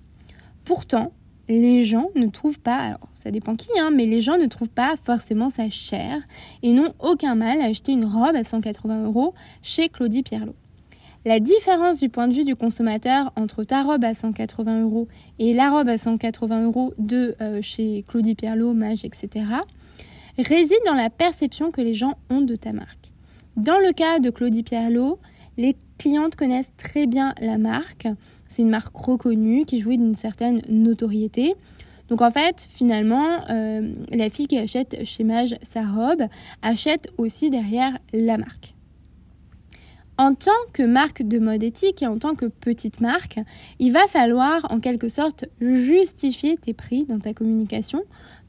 Pourtant, 0.64 1.12
les 1.48 1.84
gens 1.84 2.10
ne 2.14 2.26
trouvent 2.26 2.60
pas, 2.60 2.76
alors 2.76 3.08
ça 3.12 3.30
dépend 3.30 3.54
qui, 3.54 3.68
hein, 3.78 3.90
mais 3.92 4.06
les 4.06 4.20
gens 4.20 4.38
ne 4.38 4.46
trouvent 4.46 4.68
pas 4.68 4.94
forcément 5.02 5.50
ça 5.50 5.68
cher 5.68 6.22
et 6.62 6.72
n'ont 6.72 6.94
aucun 7.00 7.34
mal 7.34 7.60
à 7.60 7.64
acheter 7.64 7.92
une 7.92 8.06
robe 8.06 8.34
à 8.34 8.44
180 8.44 9.04
euros 9.04 9.34
chez 9.62 9.88
Claudie 9.88 10.22
Pierlot. 10.22 10.54
La 11.26 11.40
différence 11.40 12.00
du 12.00 12.10
point 12.10 12.28
de 12.28 12.34
vue 12.34 12.44
du 12.44 12.54
consommateur 12.54 13.32
entre 13.36 13.64
ta 13.64 13.82
robe 13.82 14.04
à 14.04 14.12
180 14.12 14.82
euros 14.82 15.08
et 15.38 15.54
la 15.54 15.70
robe 15.70 15.88
à 15.88 15.96
180 15.96 16.64
euros 16.64 16.92
de 16.98 17.34
euh, 17.40 17.62
chez 17.62 18.04
Claudie 18.06 18.34
Pierlot, 18.34 18.74
Mage, 18.74 19.04
etc., 19.04 19.46
réside 20.36 20.76
dans 20.84 20.94
la 20.94 21.08
perception 21.08 21.70
que 21.70 21.80
les 21.80 21.94
gens 21.94 22.18
ont 22.28 22.42
de 22.42 22.56
ta 22.56 22.72
marque. 22.72 23.10
Dans 23.56 23.78
le 23.78 23.92
cas 23.92 24.18
de 24.18 24.30
Claudie 24.30 24.62
Pierlot, 24.62 25.18
les 25.56 25.76
clientes 25.96 26.36
connaissent 26.36 26.72
très 26.76 27.06
bien 27.06 27.34
la 27.40 27.56
marque, 27.56 28.08
c'est 28.54 28.62
une 28.62 28.70
marque 28.70 28.96
reconnue 28.96 29.64
qui 29.64 29.80
jouit 29.80 29.98
d'une 29.98 30.14
certaine 30.14 30.62
notoriété. 30.68 31.54
Donc 32.08 32.22
en 32.22 32.30
fait, 32.30 32.66
finalement, 32.70 33.40
euh, 33.50 33.92
la 34.10 34.30
fille 34.30 34.46
qui 34.46 34.58
achète 34.58 35.04
chez 35.04 35.24
Mage 35.24 35.56
sa 35.62 35.82
robe 35.82 36.22
achète 36.62 37.08
aussi 37.18 37.50
derrière 37.50 37.98
la 38.12 38.38
marque. 38.38 38.74
En 40.16 40.34
tant 40.34 40.52
que 40.72 40.84
marque 40.84 41.22
de 41.22 41.40
mode 41.40 41.64
éthique 41.64 42.02
et 42.02 42.06
en 42.06 42.18
tant 42.18 42.36
que 42.36 42.46
petite 42.46 43.00
marque, 43.00 43.40
il 43.80 43.92
va 43.92 44.06
falloir 44.06 44.64
en 44.70 44.78
quelque 44.78 45.08
sorte 45.08 45.46
justifier 45.60 46.56
tes 46.56 46.74
prix 46.74 47.04
dans 47.04 47.18
ta 47.18 47.34
communication 47.34 48.02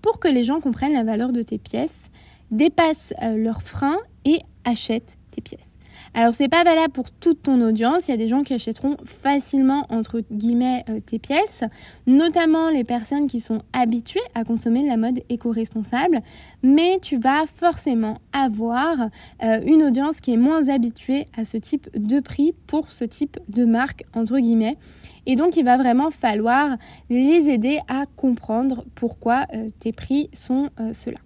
pour 0.03 0.19
que 0.19 0.27
les 0.27 0.43
gens 0.43 0.59
comprennent 0.59 0.93
la 0.93 1.03
valeur 1.03 1.31
de 1.31 1.41
tes 1.41 1.57
pièces, 1.57 2.11
dépassent 2.51 3.15
euh, 3.23 3.35
leurs 3.35 3.63
freins 3.63 3.97
et 4.25 4.41
achètent 4.65 5.17
tes 5.31 5.41
pièces. 5.41 5.75
Alors 6.17 6.33
c'est 6.33 6.47
pas 6.47 6.63
valable 6.63 6.93
pour 6.93 7.11
toute 7.11 7.43
ton 7.43 7.59
audience, 7.59 8.07
il 8.07 8.11
y 8.11 8.13
a 8.13 8.17
des 8.17 8.29
gens 8.29 8.43
qui 8.43 8.53
achèteront 8.53 8.95
facilement 9.03 9.85
entre 9.89 10.21
guillemets 10.31 10.85
euh, 10.87 11.01
tes 11.05 11.19
pièces, 11.19 11.65
notamment 12.07 12.69
les 12.69 12.85
personnes 12.85 13.27
qui 13.27 13.41
sont 13.41 13.63
habituées 13.73 14.21
à 14.33 14.45
consommer 14.45 14.83
de 14.83 14.87
la 14.87 14.95
mode 14.95 15.19
éco-responsable, 15.27 16.21
mais 16.63 16.99
tu 17.01 17.17
vas 17.17 17.43
forcément 17.53 18.19
avoir 18.31 19.09
euh, 19.43 19.59
une 19.65 19.83
audience 19.83 20.21
qui 20.21 20.31
est 20.31 20.37
moins 20.37 20.69
habituée 20.69 21.27
à 21.35 21.43
ce 21.43 21.57
type 21.57 21.89
de 21.93 22.21
prix 22.21 22.53
pour 22.65 22.93
ce 22.93 23.03
type 23.03 23.37
de 23.49 23.65
marque 23.65 24.05
entre 24.13 24.39
guillemets. 24.39 24.77
Et 25.25 25.35
donc, 25.35 25.57
il 25.57 25.65
va 25.65 25.75
vraiment 25.75 26.11
falloir 26.11 26.77
les 27.09 27.49
aider 27.49 27.81
à 27.89 28.05
comprendre 28.15 28.85
pourquoi 28.95 29.47
euh, 29.53 29.67
tes 29.79 29.91
prix 29.91 30.29
sont 30.31 30.69
ceux-là. 30.93 31.19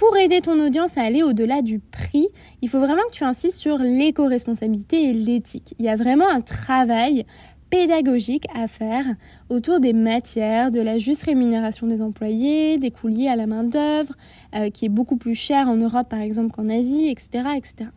Pour 0.00 0.16
aider 0.16 0.40
ton 0.40 0.58
audience 0.64 0.96
à 0.96 1.02
aller 1.02 1.22
au-delà 1.22 1.60
du 1.60 1.78
prix, 1.78 2.28
il 2.62 2.70
faut 2.70 2.78
vraiment 2.78 3.02
que 3.10 3.16
tu 3.16 3.22
insistes 3.22 3.58
sur 3.58 3.76
l'éco-responsabilité 3.76 5.10
et 5.10 5.12
l'éthique. 5.12 5.74
Il 5.78 5.84
y 5.84 5.90
a 5.90 5.96
vraiment 5.96 6.26
un 6.26 6.40
travail 6.40 7.26
pédagogique 7.68 8.46
à 8.54 8.66
faire 8.66 9.04
autour 9.50 9.78
des 9.78 9.92
matières, 9.92 10.70
de 10.70 10.80
la 10.80 10.96
juste 10.96 11.24
rémunération 11.24 11.86
des 11.86 12.00
employés, 12.00 12.78
des 12.78 12.90
coûts 12.90 13.10
à 13.28 13.36
la 13.36 13.46
main-d'œuvre, 13.46 14.14
euh, 14.54 14.70
qui 14.70 14.86
est 14.86 14.88
beaucoup 14.88 15.18
plus 15.18 15.34
cher 15.34 15.68
en 15.68 15.76
Europe 15.76 16.08
par 16.08 16.20
exemple 16.20 16.50
qu'en 16.50 16.70
Asie, 16.70 17.10
etc. 17.10 17.50
etc. 17.54 17.90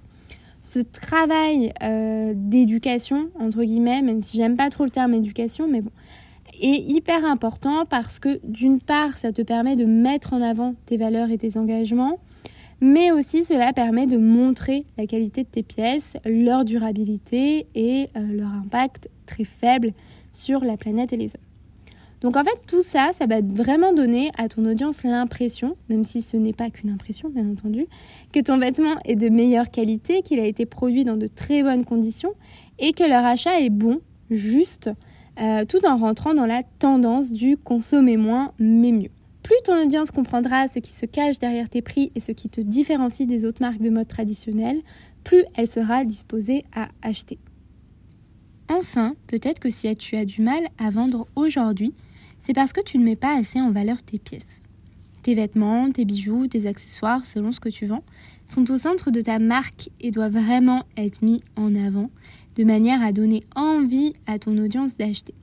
Ce 0.59 0.79
travail 0.79 1.71
euh, 1.83 2.33
d'éducation, 2.35 3.29
entre 3.39 3.63
guillemets, 3.63 4.01
même 4.01 4.21
si 4.23 4.35
j'aime 4.35 4.57
pas 4.57 4.69
trop 4.69 4.83
le 4.83 4.89
terme 4.89 5.13
éducation, 5.13 5.69
mais 5.69 5.79
bon, 5.79 5.91
est 6.61 6.79
hyper 6.79 7.25
important 7.25 7.85
parce 7.85 8.19
que 8.19 8.39
d'une 8.43 8.79
part, 8.79 9.17
ça 9.17 9.31
te 9.31 9.41
permet 9.41 9.75
de 9.75 9.85
mettre 9.85 10.33
en 10.33 10.41
avant 10.41 10.75
tes 10.85 10.97
valeurs 10.97 11.31
et 11.31 11.37
tes 11.37 11.57
engagements, 11.57 12.19
mais 12.81 13.11
aussi 13.11 13.43
cela 13.43 13.73
permet 13.73 14.07
de 14.07 14.17
montrer 14.17 14.85
la 14.97 15.07
qualité 15.07 15.43
de 15.43 15.47
tes 15.47 15.63
pièces, 15.63 16.17
leur 16.25 16.65
durabilité 16.65 17.67
et 17.75 18.09
euh, 18.15 18.33
leur 18.33 18.49
impact 18.49 19.09
très 19.25 19.45
faible 19.45 19.93
sur 20.31 20.63
la 20.63 20.77
planète 20.77 21.13
et 21.13 21.17
les 21.17 21.35
hommes. 21.35 21.43
Donc 22.23 22.37
en 22.37 22.43
fait, 22.43 22.57
tout 22.67 22.81
ça, 22.81 23.11
ça 23.11 23.25
va 23.25 23.41
vraiment 23.41 23.93
donner 23.93 24.31
à 24.37 24.47
ton 24.47 24.65
audience 24.65 25.03
l'impression, 25.03 25.75
même 25.89 26.05
si 26.05 26.21
ce 26.21 26.37
n'est 26.37 26.53
pas 26.53 26.69
qu'une 26.69 26.89
impression, 26.89 27.29
bien 27.29 27.49
entendu, 27.51 27.85
que 28.31 28.39
ton 28.39 28.57
vêtement 28.57 28.95
est 29.03 29.17
de 29.17 29.27
meilleure 29.27 29.69
qualité, 29.69 30.21
qu'il 30.21 30.39
a 30.39 30.45
été 30.45 30.65
produit 30.65 31.03
dans 31.03 31.17
de 31.17 31.27
très 31.27 31.63
bonnes 31.63 31.83
conditions 31.83 32.33
et 32.79 32.93
que 32.93 33.03
leur 33.03 33.25
achat 33.25 33.59
est 33.59 33.69
bon, 33.69 33.99
juste, 34.31 34.89
euh, 35.39 35.65
tout 35.65 35.85
en 35.85 35.97
rentrant 35.97 36.33
dans 36.33 36.45
la 36.45 36.63
tendance 36.63 37.31
du 37.31 37.57
consommer 37.57 38.17
moins 38.17 38.51
mais 38.59 38.91
mieux. 38.91 39.11
Plus 39.41 39.57
ton 39.65 39.81
audience 39.81 40.11
comprendra 40.11 40.67
ce 40.67 40.79
qui 40.79 40.91
se 40.91 41.05
cache 41.05 41.37
derrière 41.37 41.69
tes 41.69 41.81
prix 41.81 42.11
et 42.15 42.19
ce 42.19 42.31
qui 42.31 42.49
te 42.49 42.61
différencie 42.61 43.27
des 43.27 43.45
autres 43.45 43.61
marques 43.61 43.81
de 43.81 43.89
mode 43.89 44.07
traditionnelles, 44.07 44.81
plus 45.23 45.43
elle 45.55 45.69
sera 45.69 46.05
disposée 46.05 46.63
à 46.73 46.87
acheter. 47.01 47.39
Enfin, 48.69 49.15
peut-être 49.27 49.59
que 49.59 49.69
si 49.69 49.93
tu 49.95 50.15
as 50.15 50.25
du 50.25 50.41
mal 50.41 50.63
à 50.77 50.89
vendre 50.89 51.27
aujourd'hui, 51.35 51.93
c'est 52.39 52.53
parce 52.53 52.73
que 52.73 52.81
tu 52.81 52.97
ne 52.97 53.03
mets 53.03 53.15
pas 53.15 53.37
assez 53.37 53.59
en 53.59 53.71
valeur 53.71 54.01
tes 54.01 54.19
pièces. 54.19 54.63
Tes 55.23 55.35
vêtements, 55.35 55.89
tes 55.91 56.05
bijoux, 56.05 56.47
tes 56.47 56.65
accessoires, 56.65 57.25
selon 57.25 57.51
ce 57.51 57.59
que 57.59 57.69
tu 57.69 57.85
vends, 57.85 58.03
sont 58.45 58.69
au 58.71 58.77
centre 58.77 59.11
de 59.11 59.21
ta 59.21 59.39
marque 59.39 59.89
et 60.01 60.11
doivent 60.11 60.37
vraiment 60.37 60.83
être 60.97 61.21
mis 61.21 61.41
en 61.55 61.75
avant 61.75 62.09
de 62.55 62.63
manière 62.63 63.01
à 63.01 63.11
donner 63.11 63.43
envie 63.55 64.13
à 64.27 64.39
ton 64.39 64.57
audience 64.57 64.97
d'acheter. 64.97 65.33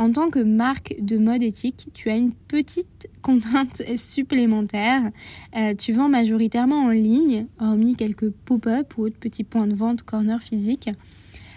En 0.00 0.12
tant 0.12 0.30
que 0.30 0.38
marque 0.38 0.94
de 0.98 1.18
mode 1.18 1.42
éthique, 1.42 1.88
tu 1.92 2.08
as 2.08 2.16
une 2.16 2.32
petite 2.32 3.08
contrainte 3.22 3.82
supplémentaire. 3.96 5.10
Euh, 5.54 5.74
tu 5.74 5.92
vends 5.92 6.08
majoritairement 6.08 6.84
en 6.84 6.90
ligne, 6.90 7.46
hormis 7.60 7.96
quelques 7.96 8.30
pop-up 8.30 8.96
ou 8.96 9.02
autres 9.02 9.18
petits 9.18 9.44
points 9.44 9.66
de 9.66 9.74
vente 9.74 10.02
corner 10.02 10.42
physique. 10.42 10.88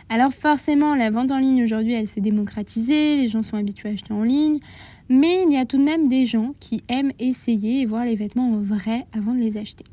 Alors 0.10 0.34
forcément, 0.34 0.96
la 0.96 1.10
vente 1.10 1.32
en 1.32 1.40
ligne 1.40 1.64
aujourd'hui, 1.64 1.94
elle 1.94 2.10
s'est 2.10 2.22
démocratisée, 2.22 3.16
les 3.16 3.30
gens 3.30 3.44
sont 3.44 3.56
habitués 3.56 3.90
à 3.90 3.92
acheter 3.94 4.14
en 4.14 4.24
ligne, 4.24 4.60
mais 5.08 5.44
il 5.48 5.54
y 5.54 5.58
a 5.58 5.66
tout 5.66 5.78
de 5.78 5.84
même 5.84 6.10
des 6.10 6.26
gens 6.26 6.54
qui 6.60 6.84
aiment 6.90 7.14
essayer 7.20 7.82
et 7.82 7.86
voir 7.86 8.04
les 8.04 8.16
vêtements 8.16 8.52
en 8.52 8.58
vrai 8.58 9.06
avant 9.14 9.34
de 9.34 9.40
les 9.40 9.56
acheter. 9.56 9.86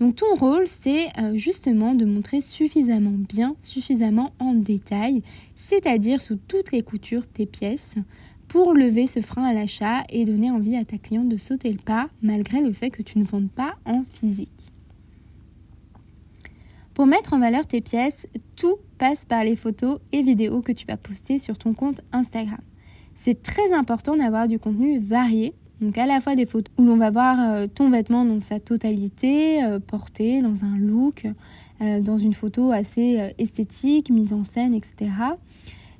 Donc 0.00 0.16
ton 0.16 0.34
rôle, 0.34 0.66
c'est 0.66 1.08
euh, 1.18 1.34
justement 1.34 1.94
de 1.94 2.06
montrer 2.06 2.40
suffisamment 2.40 3.12
bien, 3.12 3.54
suffisamment 3.60 4.32
en 4.38 4.54
détail, 4.54 5.22
c'est-à-dire 5.54 6.22
sous 6.22 6.36
toutes 6.36 6.72
les 6.72 6.82
coutures 6.82 7.26
tes 7.26 7.44
pièces, 7.44 7.96
pour 8.48 8.72
lever 8.72 9.06
ce 9.06 9.20
frein 9.20 9.44
à 9.44 9.52
l'achat 9.52 10.02
et 10.08 10.24
donner 10.24 10.50
envie 10.50 10.74
à 10.74 10.86
ta 10.86 10.96
cliente 10.96 11.28
de 11.28 11.36
sauter 11.36 11.70
le 11.70 11.78
pas, 11.78 12.08
malgré 12.22 12.62
le 12.62 12.72
fait 12.72 12.90
que 12.90 13.02
tu 13.02 13.18
ne 13.18 13.24
vendes 13.24 13.50
pas 13.50 13.74
en 13.84 14.02
physique. 14.02 14.72
Pour 16.94 17.06
mettre 17.06 17.34
en 17.34 17.38
valeur 17.38 17.66
tes 17.66 17.82
pièces, 17.82 18.26
tout 18.56 18.76
passe 18.98 19.26
par 19.26 19.44
les 19.44 19.54
photos 19.54 20.00
et 20.12 20.22
vidéos 20.22 20.62
que 20.62 20.72
tu 20.72 20.86
vas 20.86 20.96
poster 20.96 21.38
sur 21.38 21.58
ton 21.58 21.74
compte 21.74 22.00
Instagram. 22.12 22.60
C'est 23.14 23.42
très 23.42 23.72
important 23.72 24.16
d'avoir 24.16 24.48
du 24.48 24.58
contenu 24.58 24.98
varié 24.98 25.54
donc 25.80 25.96
à 25.96 26.06
la 26.06 26.20
fois 26.20 26.34
des 26.34 26.44
photos 26.44 26.72
où 26.78 26.84
l'on 26.84 26.98
va 26.98 27.10
voir 27.10 27.38
euh, 27.40 27.66
ton 27.66 27.88
vêtement 27.88 28.24
dans 28.24 28.38
sa 28.38 28.60
totalité, 28.60 29.64
euh, 29.64 29.78
porté 29.80 30.42
dans 30.42 30.64
un 30.64 30.76
look, 30.76 31.26
euh, 31.80 32.00
dans 32.00 32.18
une 32.18 32.34
photo 32.34 32.70
assez 32.70 33.32
esthétique, 33.38 34.10
mise 34.10 34.32
en 34.32 34.44
scène, 34.44 34.74
etc. 34.74 35.10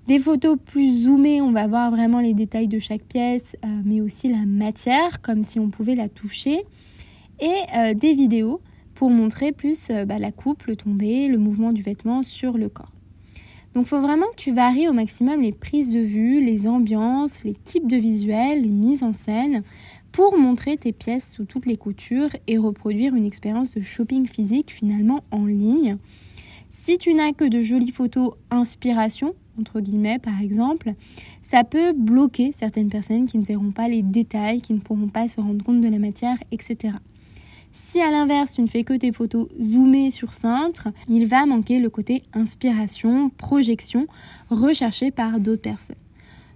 Des 0.06 0.18
photos 0.18 0.58
plus 0.62 1.04
zoomées, 1.04 1.40
on 1.40 1.52
va 1.52 1.66
voir 1.66 1.90
vraiment 1.90 2.20
les 2.20 2.34
détails 2.34 2.68
de 2.68 2.78
chaque 2.78 3.02
pièce, 3.02 3.56
mais 3.84 4.00
aussi 4.00 4.30
la 4.30 4.44
matière, 4.44 5.20
comme 5.20 5.42
si 5.42 5.60
on 5.60 5.70
pouvait 5.70 5.94
la 5.94 6.08
toucher. 6.08 6.64
Et 7.38 7.94
des 7.94 8.14
vidéos 8.14 8.60
pour 8.94 9.10
montrer 9.10 9.52
plus 9.52 9.88
bah, 10.06 10.18
la 10.18 10.32
coupe, 10.32 10.64
le 10.64 10.74
tombé, 10.74 11.28
le 11.28 11.38
mouvement 11.38 11.72
du 11.72 11.82
vêtement 11.82 12.22
sur 12.22 12.58
le 12.58 12.68
corps. 12.68 12.92
Donc 13.74 13.86
il 13.86 13.88
faut 13.88 14.00
vraiment 14.00 14.26
que 14.26 14.36
tu 14.36 14.52
varies 14.52 14.88
au 14.88 14.92
maximum 14.92 15.40
les 15.40 15.52
prises 15.52 15.92
de 15.92 16.00
vue, 16.00 16.40
les 16.40 16.66
ambiances, 16.66 17.44
les 17.44 17.54
types 17.54 17.86
de 17.86 17.96
visuels, 17.96 18.62
les 18.62 18.70
mises 18.70 19.04
en 19.04 19.12
scène 19.12 19.62
pour 20.10 20.36
montrer 20.36 20.76
tes 20.76 20.92
pièces 20.92 21.30
sous 21.32 21.44
toutes 21.44 21.66
les 21.66 21.76
coutures 21.76 22.30
et 22.48 22.58
reproduire 22.58 23.14
une 23.14 23.24
expérience 23.24 23.70
de 23.70 23.80
shopping 23.80 24.26
physique 24.26 24.72
finalement 24.72 25.20
en 25.30 25.46
ligne. 25.46 25.98
Si 26.68 26.98
tu 26.98 27.14
n'as 27.14 27.32
que 27.32 27.44
de 27.44 27.60
jolies 27.60 27.92
photos 27.92 28.32
inspiration, 28.50 29.34
entre 29.58 29.80
guillemets 29.80 30.18
par 30.18 30.40
exemple, 30.40 30.94
ça 31.42 31.62
peut 31.62 31.92
bloquer 31.92 32.50
certaines 32.50 32.88
personnes 32.88 33.26
qui 33.26 33.38
ne 33.38 33.44
verront 33.44 33.70
pas 33.70 33.88
les 33.88 34.02
détails, 34.02 34.60
qui 34.60 34.74
ne 34.74 34.80
pourront 34.80 35.08
pas 35.08 35.28
se 35.28 35.40
rendre 35.40 35.64
compte 35.64 35.80
de 35.80 35.88
la 35.88 35.98
matière, 35.98 36.38
etc. 36.50 36.94
Si 37.82 38.00
à 38.00 38.10
l'inverse, 38.10 38.52
tu 38.52 38.60
ne 38.60 38.68
fais 38.68 38.84
que 38.84 38.92
tes 38.92 39.10
photos 39.10 39.48
zoomées 39.60 40.12
sur 40.12 40.32
cintre, 40.32 40.88
il 41.08 41.26
va 41.26 41.44
manquer 41.44 41.80
le 41.80 41.90
côté 41.90 42.22
inspiration, 42.34 43.30
projection 43.30 44.06
recherché 44.48 45.10
par 45.10 45.40
d'autres 45.40 45.62
personnes. 45.62 45.96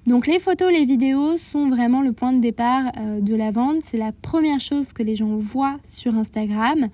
Donc 0.06 0.26
les 0.26 0.38
photos, 0.38 0.70
les 0.70 0.84
vidéos 0.84 1.36
sont 1.36 1.68
vraiment 1.68 2.02
le 2.02 2.12
point 2.12 2.32
de 2.32 2.40
départ 2.40 2.92
euh, 2.98 3.20
de 3.20 3.34
la 3.34 3.50
vente. 3.50 3.78
C'est 3.82 3.96
la 3.96 4.12
première 4.12 4.60
chose 4.60 4.92
que 4.92 5.02
les 5.02 5.16
gens 5.16 5.36
voient 5.36 5.78
sur 5.82 6.14
Instagram 6.14 6.88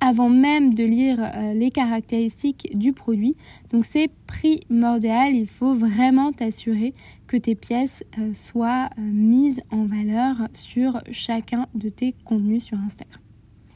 avant 0.00 0.28
même 0.28 0.74
de 0.74 0.82
lire 0.82 1.18
euh, 1.20 1.54
les 1.54 1.70
caractéristiques 1.70 2.76
du 2.76 2.94
produit. 2.94 3.36
Donc 3.70 3.84
c'est 3.84 4.10
primordial, 4.26 5.36
il 5.36 5.46
faut 5.46 5.74
vraiment 5.74 6.32
t'assurer 6.32 6.94
que 7.26 7.36
tes 7.36 7.54
pièces 7.54 8.02
euh, 8.18 8.32
soient 8.32 8.88
mises 8.98 9.62
en 9.70 9.84
valeur 9.84 10.48
sur 10.52 11.00
chacun 11.12 11.68
de 11.74 11.90
tes 11.90 12.14
contenus 12.24 12.64
sur 12.64 12.78
Instagram. 12.78 13.23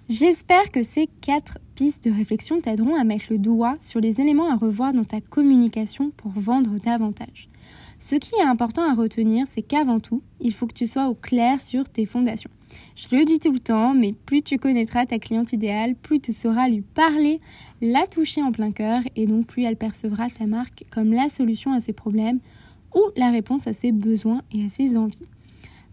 J'espère 0.08 0.70
que 0.70 0.82
ces 0.82 1.06
quatre 1.20 1.58
pistes 1.74 2.08
de 2.08 2.10
réflexion 2.10 2.62
t'aideront 2.62 2.94
à 2.94 3.04
mettre 3.04 3.26
le 3.28 3.36
doigt 3.36 3.76
sur 3.82 4.00
les 4.00 4.22
éléments 4.22 4.50
à 4.50 4.56
revoir 4.56 4.94
dans 4.94 5.04
ta 5.04 5.20
communication 5.20 6.12
pour 6.16 6.30
vendre 6.30 6.80
davantage. 6.80 7.50
Ce 7.98 8.14
qui 8.14 8.34
est 8.36 8.46
important 8.46 8.88
à 8.88 8.94
retenir, 8.94 9.46
c'est 9.50 9.60
qu'avant 9.60 10.00
tout, 10.00 10.22
il 10.40 10.54
faut 10.54 10.66
que 10.66 10.72
tu 10.72 10.86
sois 10.86 11.08
au 11.08 11.14
clair 11.14 11.60
sur 11.60 11.84
tes 11.84 12.06
fondations. 12.06 12.50
Je 12.96 13.14
le 13.14 13.26
dis 13.26 13.38
tout 13.38 13.52
le 13.52 13.60
temps, 13.60 13.92
mais 13.92 14.14
plus 14.14 14.40
tu 14.40 14.56
connaîtras 14.56 15.04
ta 15.04 15.18
cliente 15.18 15.52
idéale, 15.52 15.94
plus 15.94 16.20
tu 16.20 16.32
sauras 16.32 16.70
lui 16.70 16.80
parler, 16.80 17.42
la 17.82 18.06
toucher 18.06 18.42
en 18.42 18.50
plein 18.50 18.72
cœur, 18.72 19.02
et 19.14 19.26
donc 19.26 19.46
plus 19.46 19.64
elle 19.64 19.76
percevra 19.76 20.30
ta 20.30 20.46
marque 20.46 20.84
comme 20.90 21.12
la 21.12 21.28
solution 21.28 21.74
à 21.74 21.80
ses 21.80 21.92
problèmes 21.92 22.40
ou 22.94 23.02
la 23.16 23.30
réponse 23.30 23.66
à 23.66 23.74
ses 23.74 23.92
besoins 23.92 24.40
et 24.52 24.64
à 24.64 24.70
ses 24.70 24.96
envies. 24.96 25.18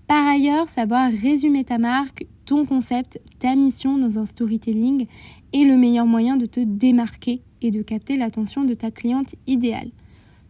Par 0.08 0.28
ailleurs, 0.28 0.70
savoir 0.70 1.12
résumer 1.12 1.64
ta 1.64 1.78
marque, 1.78 2.26
ton 2.46 2.66
concept, 2.66 3.20
ta 3.40 3.56
mission 3.56 3.98
dans 3.98 4.20
un 4.20 4.26
storytelling 4.26 5.08
est 5.54 5.64
le 5.64 5.78
meilleur 5.78 6.06
moyen 6.06 6.38
de 6.38 6.46
te 6.46 6.60
démarquer 6.60 7.42
et 7.62 7.72
de 7.72 7.82
capter 7.82 8.16
l'attention 8.16 8.64
de 8.64 8.74
ta 8.74 8.92
cliente 8.92 9.36
idéale. 9.48 9.90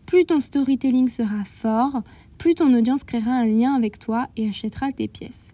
plus 0.06 0.26
ton 0.26 0.40
storytelling 0.40 1.08
sera 1.08 1.44
fort, 1.46 2.04
plus 2.38 2.54
ton 2.54 2.72
audience 2.74 3.04
créera 3.04 3.32
un 3.32 3.46
lien 3.46 3.74
avec 3.74 3.98
toi 3.98 4.28
et 4.38 4.48
achètera 4.48 4.92
tes 4.92 5.08
pièces. 5.08 5.50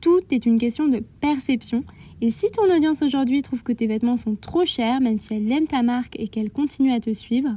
Tout 0.00 0.22
est 0.30 0.46
une 0.46 0.58
question 0.58 0.88
de 0.88 1.04
perception 1.20 1.84
et 2.22 2.30
si 2.30 2.50
ton 2.50 2.74
audience 2.74 3.02
aujourd'hui 3.02 3.42
trouve 3.42 3.62
que 3.62 3.72
tes 3.72 3.86
vêtements 3.86 4.16
sont 4.16 4.36
trop 4.36 4.64
chers, 4.64 5.00
même 5.00 5.18
si 5.18 5.34
elle 5.34 5.50
aime 5.50 5.66
ta 5.66 5.82
marque 5.82 6.18
et 6.18 6.28
qu'elle 6.28 6.50
continue 6.50 6.92
à 6.92 7.00
te 7.00 7.12
suivre, 7.12 7.50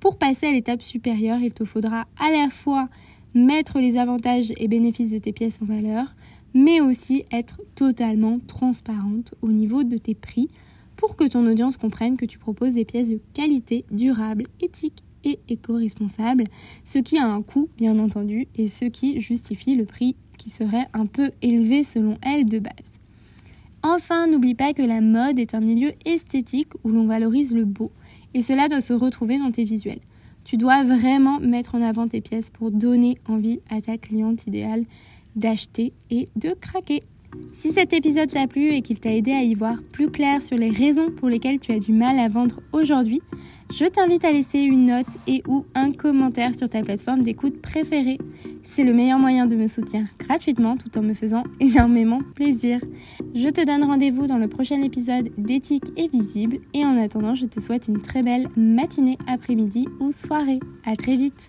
pour 0.00 0.16
passer 0.16 0.46
à 0.46 0.52
l'étape 0.52 0.82
supérieure, 0.82 1.38
il 1.40 1.52
te 1.52 1.64
faudra 1.64 2.06
à 2.18 2.30
la 2.30 2.48
fois 2.48 2.88
mettre 3.36 3.80
les 3.80 3.98
avantages 3.98 4.52
et 4.56 4.66
bénéfices 4.66 5.10
de 5.10 5.18
tes 5.18 5.32
pièces 5.32 5.60
en 5.62 5.66
valeur, 5.66 6.14
mais 6.54 6.80
aussi 6.80 7.24
être 7.30 7.60
totalement 7.74 8.40
transparente 8.46 9.34
au 9.42 9.52
niveau 9.52 9.84
de 9.84 9.98
tes 9.98 10.14
prix 10.14 10.48
pour 10.96 11.16
que 11.16 11.28
ton 11.28 11.46
audience 11.46 11.76
comprenne 11.76 12.16
que 12.16 12.24
tu 12.24 12.38
proposes 12.38 12.74
des 12.74 12.86
pièces 12.86 13.10
de 13.10 13.20
qualité, 13.34 13.84
durables, 13.90 14.44
éthiques 14.60 15.04
et 15.24 15.38
éco-responsables, 15.48 16.44
ce 16.84 16.98
qui 16.98 17.18
a 17.18 17.26
un 17.26 17.42
coût 17.42 17.68
bien 17.76 17.98
entendu 17.98 18.48
et 18.56 18.68
ce 18.68 18.86
qui 18.86 19.20
justifie 19.20 19.74
le 19.74 19.84
prix 19.84 20.16
qui 20.38 20.48
serait 20.48 20.88
un 20.94 21.04
peu 21.04 21.30
élevé 21.42 21.84
selon 21.84 22.16
elle 22.22 22.46
de 22.46 22.58
base. 22.58 22.72
Enfin, 23.82 24.26
n'oublie 24.26 24.54
pas 24.54 24.72
que 24.72 24.82
la 24.82 25.00
mode 25.00 25.38
est 25.38 25.54
un 25.54 25.60
milieu 25.60 25.92
esthétique 26.06 26.72
où 26.84 26.88
l'on 26.88 27.06
valorise 27.06 27.54
le 27.54 27.66
beau 27.66 27.92
et 28.32 28.40
cela 28.40 28.68
doit 28.68 28.80
se 28.80 28.94
retrouver 28.94 29.38
dans 29.38 29.50
tes 29.50 29.64
visuels. 29.64 30.00
Tu 30.46 30.56
dois 30.56 30.84
vraiment 30.84 31.40
mettre 31.40 31.74
en 31.74 31.82
avant 31.82 32.06
tes 32.06 32.20
pièces 32.20 32.50
pour 32.50 32.70
donner 32.70 33.18
envie 33.26 33.58
à 33.68 33.80
ta 33.80 33.98
cliente 33.98 34.46
idéale 34.46 34.84
d'acheter 35.34 35.92
et 36.08 36.28
de 36.36 36.50
craquer. 36.50 37.02
Si 37.52 37.72
cet 37.72 37.92
épisode 37.92 38.30
t'a 38.30 38.46
plu 38.46 38.72
et 38.72 38.82
qu'il 38.82 39.00
t'a 39.00 39.14
aidé 39.14 39.32
à 39.32 39.42
y 39.42 39.54
voir 39.54 39.82
plus 39.92 40.10
clair 40.10 40.42
sur 40.42 40.56
les 40.56 40.70
raisons 40.70 41.10
pour 41.10 41.28
lesquelles 41.28 41.58
tu 41.58 41.72
as 41.72 41.78
du 41.78 41.92
mal 41.92 42.18
à 42.18 42.28
vendre 42.28 42.60
aujourd'hui, 42.72 43.22
je 43.74 43.84
t'invite 43.84 44.24
à 44.24 44.32
laisser 44.32 44.60
une 44.60 44.86
note 44.86 45.06
et 45.26 45.42
ou 45.48 45.64
un 45.74 45.90
commentaire 45.90 46.54
sur 46.54 46.68
ta 46.68 46.82
plateforme 46.82 47.22
d'écoute 47.22 47.60
préférée. 47.60 48.18
C'est 48.62 48.84
le 48.84 48.92
meilleur 48.92 49.18
moyen 49.18 49.46
de 49.46 49.56
me 49.56 49.68
soutenir 49.68 50.04
gratuitement 50.18 50.76
tout 50.76 50.96
en 50.98 51.02
me 51.02 51.14
faisant 51.14 51.44
énormément 51.60 52.20
plaisir. 52.34 52.78
Je 53.34 53.48
te 53.48 53.64
donne 53.64 53.84
rendez-vous 53.84 54.26
dans 54.26 54.38
le 54.38 54.48
prochain 54.48 54.80
épisode 54.82 55.30
d'éthique 55.36 55.92
et 55.96 56.08
visible 56.08 56.58
et 56.74 56.84
en 56.84 56.96
attendant 56.96 57.34
je 57.34 57.46
te 57.46 57.60
souhaite 57.60 57.88
une 57.88 58.00
très 58.00 58.22
belle 58.22 58.48
matinée, 58.56 59.18
après-midi 59.26 59.88
ou 59.98 60.12
soirée. 60.12 60.60
À 60.84 60.94
très 60.94 61.16
vite 61.16 61.48